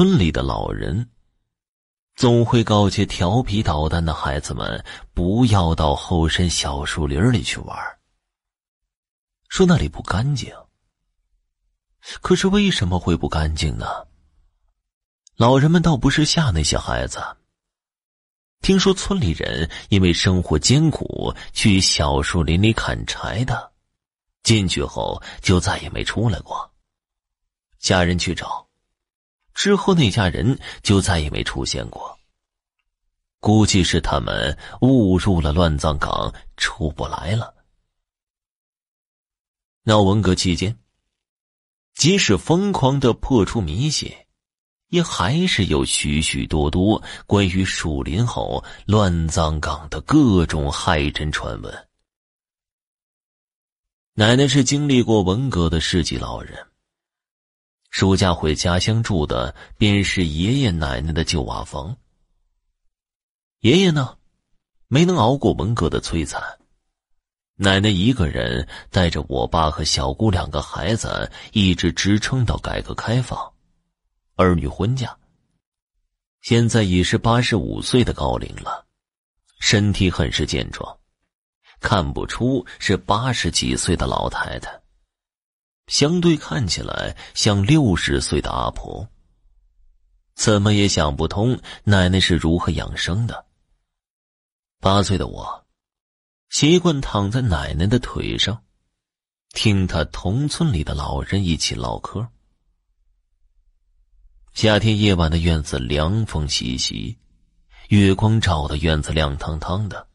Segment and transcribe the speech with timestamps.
[0.00, 1.10] 村里的老人
[2.14, 7.76] 总会告诫调皮捣蛋的孩子们不要到后山小树林里去玩，
[9.50, 10.50] 说那里不干净。
[12.22, 13.86] 可是为什么会不干净呢？
[15.36, 17.20] 老人们倒不是吓那些孩子。
[18.62, 23.70] 听说村里人因为生活艰苦，去小树林里砍柴的，
[24.44, 26.72] 进去后就再也没出来过。
[27.78, 28.66] 家人去找，
[29.62, 32.18] 之后那家人就再也没出现过。
[33.40, 37.54] 估计是他们误入了乱葬岗，出不来了。
[39.82, 40.78] 闹文革期间，
[41.92, 44.10] 即使疯狂的破除迷信。
[44.88, 51.88] 也还是有许许多多关于树林后乱葬岗的各种骇人传闻。
[54.14, 56.66] 奶奶是经历过文革的世纪老人，
[57.90, 61.96] 暑假回家乡住的便是爷爷奶奶的旧瓦房。
[63.60, 64.16] 爷爷呢，
[64.86, 66.40] 没能熬过文革的摧残，
[67.56, 73.52] 奶奶一个人带着我爸和小姑两个孩子，一直支撑到改革开放。
[74.36, 75.18] 儿女婚嫁，
[76.40, 78.86] 现在已是八十五岁的高龄了，
[79.58, 80.96] 身体很是健壮，
[81.80, 84.80] 看不出是八十几岁的老太太，
[85.90, 89.06] 相对看起来像六十岁的阿婆。
[90.34, 93.44] 怎么也想不通奶奶是如何养生的。
[94.78, 95.66] 八岁的我，
[96.48, 98.62] 习惯躺在奶奶的腿上，
[99.52, 102.26] 听她同村里的老人一起唠嗑。
[104.54, 107.18] 夏天夜晚的院子凉风习习，
[107.88, 110.06] 月光照的院子亮堂堂的。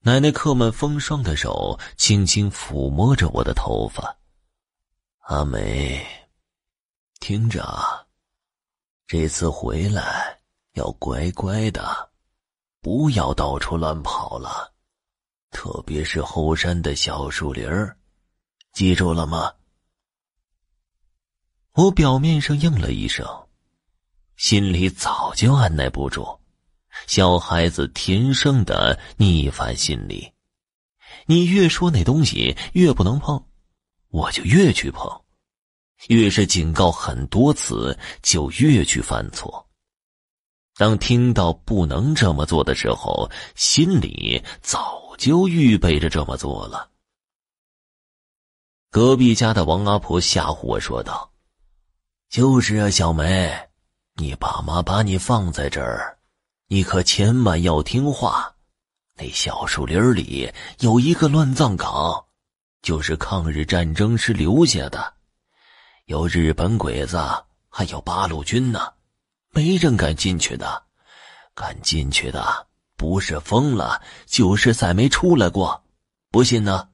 [0.00, 4.17] 奶奶刻满风霜的手轻轻抚摸着我的头发。
[5.28, 6.02] 阿梅，
[7.20, 7.62] 听着，
[9.06, 10.40] 这次回来
[10.72, 12.10] 要乖乖的，
[12.80, 14.72] 不要到处乱跑了，
[15.50, 17.94] 特别是后山的小树林儿，
[18.72, 19.52] 记住了吗？
[21.72, 23.26] 我表面上应了一声，
[24.36, 26.40] 心里早就按耐不住。
[27.06, 30.32] 小孩子天生的逆反心理，
[31.26, 33.44] 你越说那东西越不能碰，
[34.10, 35.06] 我就越去碰；
[36.08, 39.66] 越是警告很多次，就越去犯错。
[40.76, 46.90] 当听到不能这么做的时候，心里早就预备着这么做了。
[48.90, 51.30] 隔壁家的王阿婆吓唬我说道。
[52.30, 53.68] 就是啊，小梅，
[54.14, 56.18] 你爸妈把你放在这儿，
[56.68, 58.54] 你可千万要听话。
[59.16, 62.24] 那小树林里有一个乱葬岗，
[62.82, 65.14] 就是抗日战争时留下的，
[66.06, 67.18] 有日本鬼子，
[67.68, 68.92] 还有八路军呢，
[69.50, 70.84] 没人敢进去的。
[71.54, 72.66] 敢进去的，
[72.96, 75.84] 不是疯了，就是再没出来过。
[76.30, 76.88] 不信呢，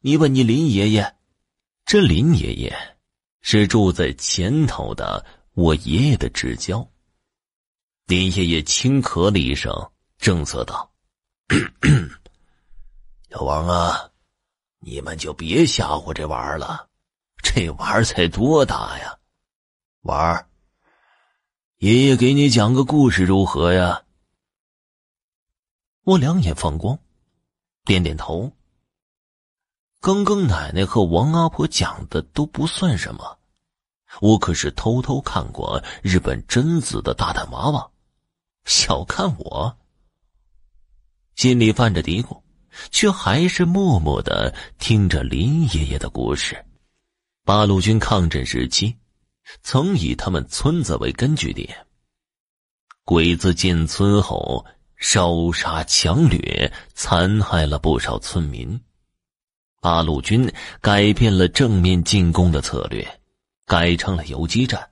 [0.00, 1.16] 你问你林爷爷，
[1.84, 2.96] 这林爷爷。
[3.40, 5.24] 是住在前头的
[5.54, 6.86] 我爷爷的至交。
[8.06, 9.72] 林爷爷轻咳了一声，
[10.18, 10.90] 正色道
[13.30, 14.10] ：“小王啊，
[14.80, 16.88] 你们就别吓唬这娃儿了，
[17.42, 19.18] 这娃儿才多大呀？
[20.02, 20.48] 娃儿，
[21.78, 24.04] 爷爷给你讲个故事如何呀？”
[26.04, 26.98] 我两眼放光，
[27.84, 28.52] 点点头。
[30.00, 33.38] 刚刚奶奶和王阿婆讲的都不算什么，
[34.20, 37.90] 我可是偷偷看过日本贞子的大胆娃娃，
[38.64, 39.76] 小看我。
[41.34, 42.40] 心里犯着嘀咕，
[42.90, 46.64] 却还是默默的听着林爷爷的故事。
[47.44, 48.96] 八路军抗战时期，
[49.62, 51.86] 曾以他们村子为根据点，
[53.04, 54.64] 鬼子进村后
[54.96, 58.80] 烧杀抢掠，残害了不少村民。
[59.80, 63.20] 八路军改变了正面进攻的策略，
[63.64, 64.90] 改成了游击战，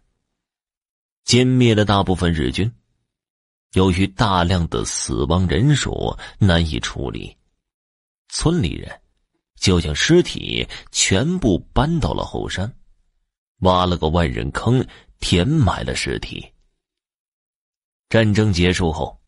[1.27, 2.72] 歼灭了大部分日军。
[3.72, 7.37] 由于大量的死亡人数难以处理，
[8.28, 9.01] 村里人
[9.57, 12.73] 就将尸体全部搬到了后山，
[13.61, 14.87] 挖了个万人坑，
[15.21, 16.47] 填埋了尸体。
[18.09, 19.21] 战争结束后，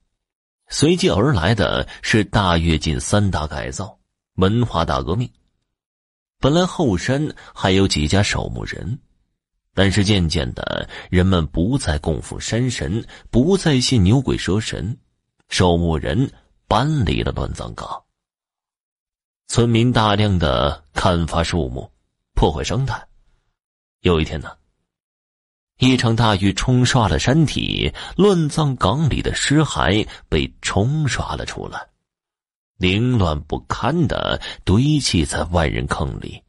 [0.69, 3.99] 随即而来的是大跃进三大改造、
[4.35, 5.29] 文化大革命。
[6.39, 9.01] 本来后山还有几家守墓人，
[9.75, 14.97] 但是渐渐的，人们不再供奉山神，不再信牛鬼蛇神，
[15.49, 16.31] 守墓人
[16.69, 18.05] 搬离了乱葬岗。
[19.51, 21.91] 村民大量的砍伐树木，
[22.35, 23.03] 破坏生态。
[24.01, 24.51] 有一天呢，
[25.79, 31.89] 一场大雨冲刷了山体，乱葬岗里的尸骸被冲刷了出来，
[32.77, 36.43] 凌乱不堪的堆砌在万人坑里。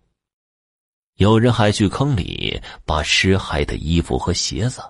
[1.15, 4.83] 有人还去坑里把尸骸的衣服和鞋子。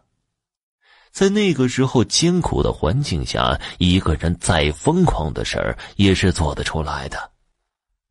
[1.11, 7.31] 在那个时候艰苦的环境下，一个人再疯狂的事儿也是做得出来的。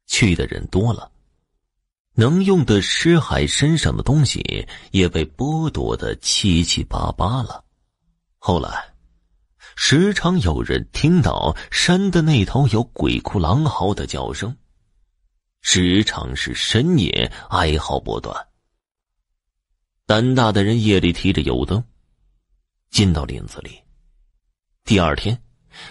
[0.08, 1.12] 去的人多了。
[2.14, 7.64] 能用的尸骸身上的东西也被剥夺的七七八八了。
[8.38, 8.93] 后来，
[9.76, 14.56] 时常有人听到山的那头有鬼哭狼嚎的叫声，
[15.60, 18.49] 时常是深夜哀嚎不断。
[20.05, 21.84] 胆大的人夜里提着油灯，
[22.90, 23.78] 进到林子里，
[24.84, 25.40] 第二天，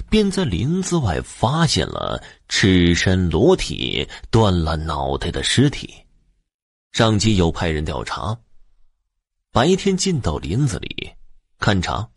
[0.10, 5.94] 便在林子外发现了赤身裸体、断了脑袋的尸体。
[6.92, 8.38] 上级又派人调查。
[9.52, 11.12] 白天进到林子里
[11.60, 12.08] 勘察，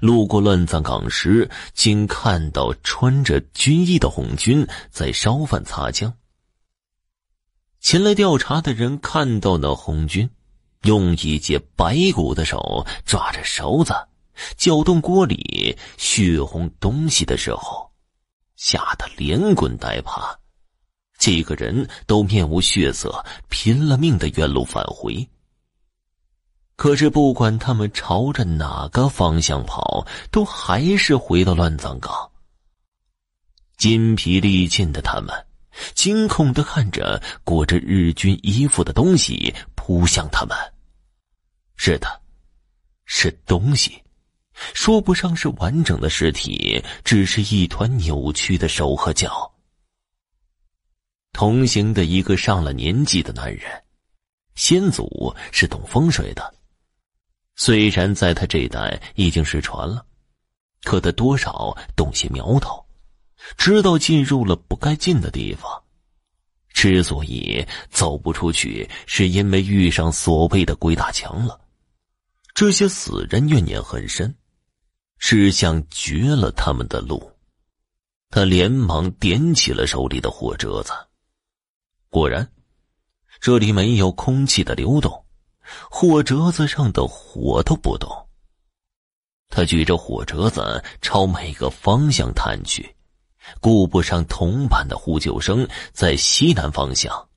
[0.00, 6.12] 路过乱葬岗时，竟看到穿着军衣的红军在烧饭擦浆。
[7.80, 10.30] 前来调查的人看到那红军，
[10.82, 13.92] 用一截白骨的手抓着勺子，
[14.56, 17.90] 搅动锅里血红东西的时候，
[18.56, 20.38] 吓得连滚带爬。
[21.18, 25.28] 几个人都面无血色，拼了命的原路返回。
[26.76, 32.30] 可是不管他们朝着哪个方向跑，都还是回到乱葬岗。
[33.76, 35.46] 筋疲力尽的他们，
[35.94, 40.56] 惊恐的看着裹着日军衣服的东西扑向他们。
[41.76, 42.20] 是的，
[43.04, 44.02] 是东西，
[44.72, 49.50] 说不上是完整的尸体，只是一团扭曲的手和脚。
[51.32, 53.82] 同行的一个上了年纪的男人，
[54.54, 56.54] 先祖是懂风水的。
[57.56, 60.06] 虽然在他这代已经失传了，
[60.82, 62.84] 可他多少懂些苗头，
[63.56, 65.82] 知道进入了不该进的地方。
[66.72, 71.60] 之所以走不出去，是因为遇上所谓的鬼打墙了。
[72.54, 74.32] 这些死人怨念很深，
[75.18, 77.30] 是想绝了他们的路。
[78.30, 80.92] 他连忙点起了手里的火折子。
[82.08, 82.50] 果然，
[83.40, 85.24] 这里没有空气的流动，
[85.90, 88.10] 火折子上的火都不动。
[89.48, 92.96] 他举着火折子朝每个方向探去，
[93.60, 97.28] 顾不上同伴的呼救声，在西南方向，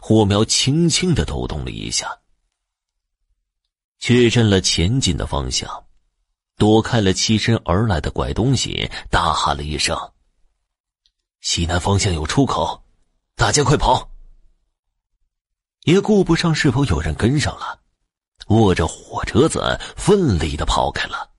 [0.00, 2.20] 火苗轻轻的抖动了一下，
[3.98, 5.68] 确认了前进的方向，
[6.58, 9.96] 躲开了栖身而来的怪东西，大喊了一声
[11.40, 12.84] ：“西南方向有出口，
[13.36, 14.10] 大家快跑！”
[15.84, 17.80] 也顾不上是否有人跟上了，
[18.48, 21.30] 握着火折子奋力的跑开了。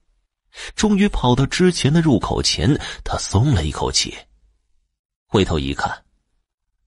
[0.74, 2.74] 终于跑到之前的入口前，
[3.04, 4.16] 他松了一口气，
[5.26, 6.04] 回头一看，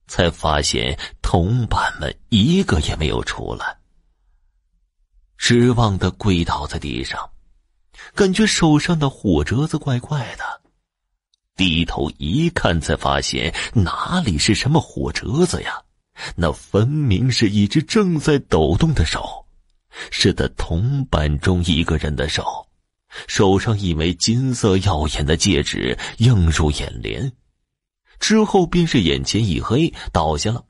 [0.06, 3.78] 才发现同伴们一个也没有出来。
[5.36, 7.30] 失望的跪倒在地上，
[8.14, 10.44] 感觉手上的火折子怪怪的，
[11.56, 15.82] 低头一看，才发现哪里是什么火折子呀？
[16.36, 19.44] 那分明是一只正在抖动的手，
[20.12, 22.44] 是他同伴中一个人的手，
[23.26, 27.32] 手上一枚金色耀眼的戒指映入眼帘，
[28.20, 30.64] 之后便是眼前一黑，倒下了。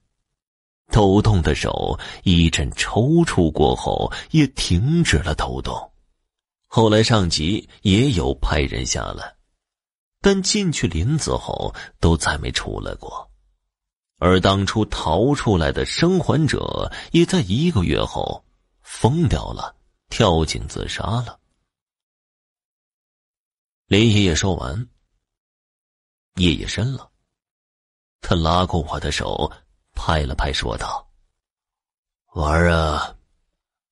[0.91, 5.91] 抖动的手一阵抽搐过后，也停止了抖动。
[6.76, 9.37] 后来上级也有派人下来，
[10.21, 13.31] 但进去林子后都再没出来过。
[14.19, 18.45] 而当初逃出来的生还者，也在一个月后
[18.81, 19.76] 疯掉了，
[20.09, 21.38] 跳井自杀了。
[23.87, 24.88] 林爷爷说完，
[26.35, 27.09] 夜夜深了，
[28.21, 29.49] 他拉过我的手，
[29.93, 31.09] 拍了拍，说道
[32.35, 33.16] ：“娃儿啊，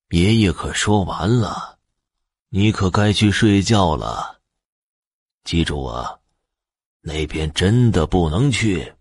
[0.09, 1.79] 爷爷可说完了，
[2.55, 4.43] 你可该去睡觉了。
[5.43, 6.19] 记住啊，
[7.01, 8.95] 那边真的不能去。”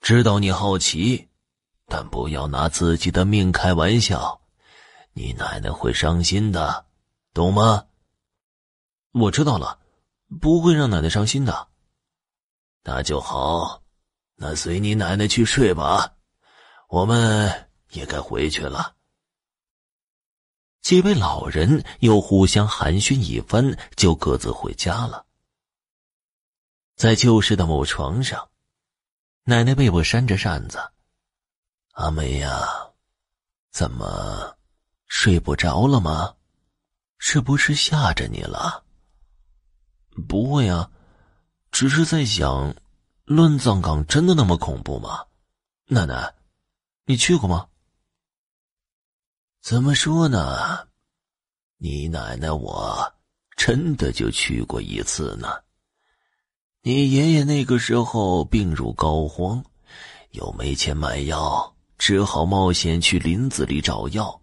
[0.00, 1.28] 知道你好奇，
[1.84, 4.40] 但不要拿自己的命开玩笑，
[5.12, 6.86] 你奶奶会伤心的，
[7.34, 7.84] 懂吗？
[9.12, 9.78] 我知道了，
[10.40, 11.68] 不会让奶奶伤心的。
[12.84, 13.82] 那就好，
[14.36, 16.14] 那随你奶奶去睡吧，
[16.88, 18.94] 我们也该回去了。
[20.88, 25.26] 几位老人又互相寒暄一番，就各自回家了。
[26.96, 28.48] 在旧时的木床上。
[29.44, 30.78] 奶奶被我扇着扇子，
[31.90, 32.66] 阿梅呀，
[33.70, 34.56] 怎么
[35.08, 36.36] 睡不着了吗？
[37.18, 38.82] 是不是吓着你了？
[40.26, 40.90] 不会啊，
[41.70, 42.74] 只是在想，
[43.26, 45.26] 乱葬岗真的那么恐怖吗？
[45.88, 46.34] 奶奶，
[47.04, 47.68] 你去过吗？
[49.68, 50.88] 怎么说呢？
[51.76, 53.12] 你奶奶我
[53.54, 55.46] 真的就去过一次呢。
[56.80, 59.62] 你爷爷那个时候病入膏肓，
[60.30, 64.40] 又没钱买药，只好冒险去林子里找药。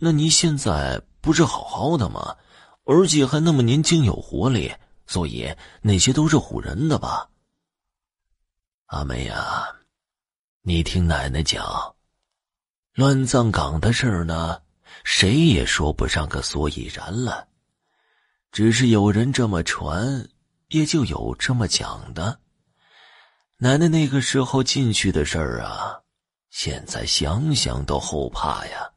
[0.00, 2.36] 那你现在不是好好的吗？
[2.86, 4.74] 而且还那么年轻有活力，
[5.06, 5.48] 所以
[5.80, 7.30] 那些都是唬人的吧？
[8.86, 9.68] 阿梅呀，
[10.62, 11.94] 你听奶奶讲，
[12.96, 14.58] 乱葬岗的事儿呢，
[15.04, 17.46] 谁也说不上个所以然了，
[18.50, 20.26] 只是有人这么传，
[20.68, 22.40] 也就有这么讲的。
[23.58, 26.00] 奶奶那个时候进去的事儿啊，
[26.48, 28.90] 现在想想都后怕呀。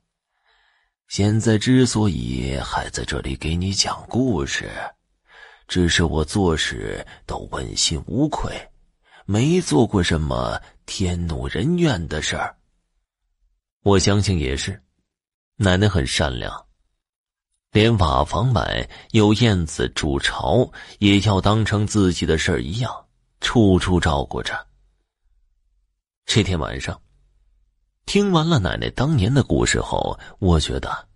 [1.10, 4.72] 现在之所以还在这里给你讲故事，
[5.68, 8.58] 只是我做事都问心无愧，
[9.25, 12.56] 没做过什么天怒人怨的事儿。
[13.83, 14.81] 我相信也是，
[15.55, 16.65] 奶奶很善良，
[17.71, 20.69] 连瓦房外有燕子筑巢，
[21.00, 23.05] 也要当成自己的事儿一样，
[23.39, 24.67] 处处照顾着。
[26.25, 27.00] 这天晚上。
[28.05, 31.07] 听完了奶奶当年的故事后，我觉得，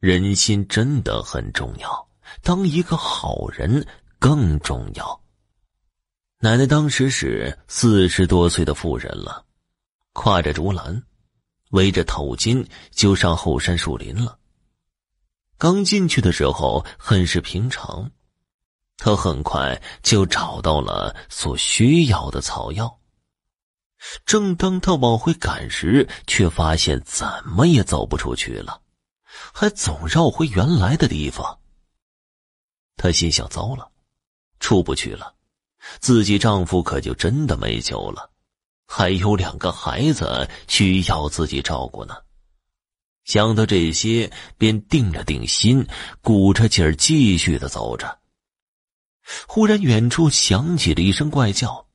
[0.00, 2.08] 人心真的很重要，
[2.42, 3.86] 当一个好人
[4.18, 5.20] 更重要。
[6.38, 9.44] 奶奶当时是四十多岁的妇人了，
[10.14, 11.02] 挎着竹篮，
[11.74, 14.38] 围着头巾就上后山树林了。
[15.58, 18.10] 刚进去的时候很是平常，
[18.96, 23.00] 她很快就找到了所需要的草药。
[24.26, 28.82] 正当他往回赶时，却发现怎么也走不出去了，
[29.52, 31.58] 还总绕回原来的地方。
[32.96, 33.90] 她心想：糟了，
[34.60, 35.34] 出不去了，
[36.00, 38.30] 自己丈夫可就真的没救了，
[38.86, 42.14] 还有两个孩子需要自己照顾呢。
[43.24, 45.86] 想到这些，便定了定心，
[46.20, 48.18] 鼓着劲儿继续的走着。
[49.46, 51.86] 忽然，远处响起了一声怪叫，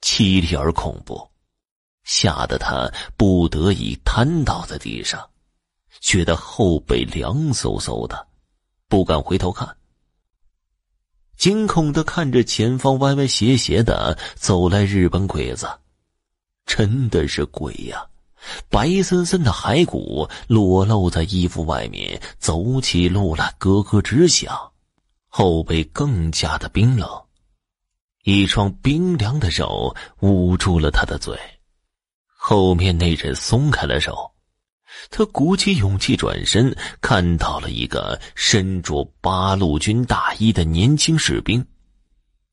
[0.00, 1.30] 凄厉而恐怖。
[2.04, 5.30] 吓得他不得已瘫倒在地上，
[6.00, 8.26] 觉得后背凉飕飕的，
[8.88, 9.76] 不敢回头看。
[11.36, 15.68] 惊恐的看着前方歪歪斜斜的走来日本鬼子，
[16.66, 18.06] 真的是鬼呀！
[18.68, 24.72] 白森森的骸骨裸露在衣服外面，走起路来咯咯直响，
[25.28, 27.08] 后背更加的冰冷，
[28.24, 31.38] 一双冰凉的手捂住了他的嘴。
[32.26, 34.32] 后面那人松开了手，
[35.08, 41.64] 他鼓起勇气转身，看到了一个身着八路军大衣的年轻士兵，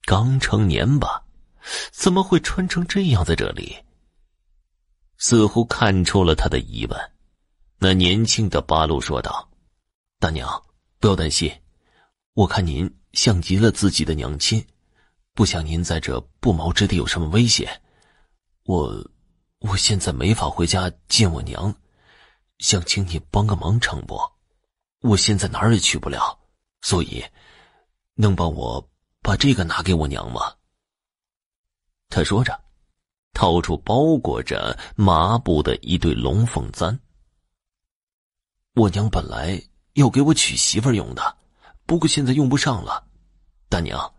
[0.06, 1.24] 刚成年吧？
[1.92, 3.76] 怎么会穿成这样在这里？
[5.20, 7.12] 似乎看出了他的疑问，
[7.78, 9.48] 那年轻的八路说道
[10.20, 10.50] ：“大娘，
[11.00, 11.62] 不要担心，
[12.34, 14.66] 我看您像极了自己的娘亲，
[15.36, 17.80] 不想您在这不毛之地有什么危险，
[18.64, 19.08] 我。”
[19.62, 21.76] 我现在没法回家见我娘，
[22.60, 24.18] 想请你帮个忙成不？
[25.02, 26.40] 我现在哪儿也去不了，
[26.80, 27.22] 所以
[28.14, 28.90] 能帮我
[29.22, 30.56] 把这个拿给我娘吗？
[32.08, 32.58] 他说着，
[33.34, 37.00] 掏出包裹着麻布的一对龙凤簪。
[38.76, 39.62] 我娘本来
[39.94, 41.38] 要给我娶媳妇用的，
[41.86, 43.06] 不过现在用不上了。
[43.68, 44.14] 大娘，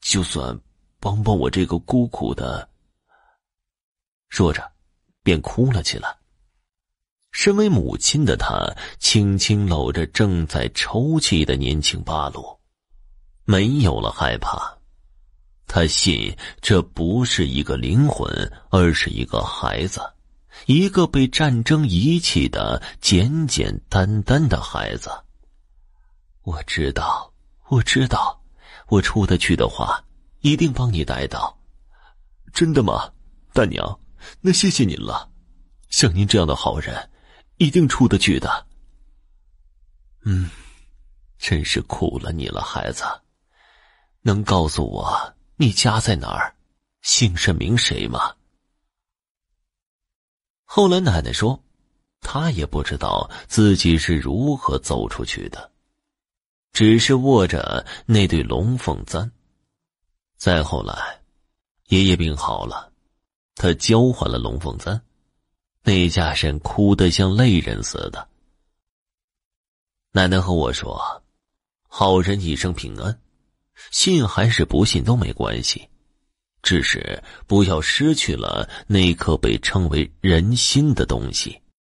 [0.00, 0.58] 就算
[0.98, 2.68] 帮帮我这个孤苦的。
[4.28, 4.72] 说着，
[5.22, 6.16] 便哭了起来。
[7.32, 12.58] 身为母亲的她，轻轻搂着正在抽泣的年轻八路，
[13.44, 14.78] 没有了害怕。
[15.74, 18.28] 他信这不是一个灵魂，
[18.68, 20.02] 而是一个孩子，
[20.66, 25.10] 一个被战争遗弃的简简单单的孩子。
[26.42, 27.32] 我知道，
[27.70, 28.38] 我知道，
[28.88, 30.04] 我出得去的话，
[30.42, 31.58] 一定帮你带到。
[32.52, 33.10] 真的吗，
[33.54, 33.98] 大娘？
[34.42, 35.26] 那谢谢您了，
[35.88, 36.94] 像您这样的好人，
[37.56, 38.66] 一定出得去的。
[40.26, 40.50] 嗯，
[41.38, 43.04] 真是苦了你了，孩子。
[44.20, 46.56] 能告诉我你家在哪儿，
[47.02, 48.34] 姓甚名谁吗？
[50.64, 51.62] 后来奶奶说，
[52.20, 55.70] 她也不知道自己是如何走出去的，
[56.72, 59.30] 只是握着那对龙凤簪。
[60.36, 61.20] 再后来，
[61.90, 62.92] 爷爷病好了。
[63.54, 65.00] 他交换了龙凤簪，
[65.84, 68.28] 那家人哭得像泪人似的。
[70.10, 71.22] 奶奶和我说
[71.86, 73.16] ：“好人一生平安，
[73.90, 75.88] 信还是不信都没关系，
[76.62, 81.58] 只是不要失去了那颗被称为人心的东西。”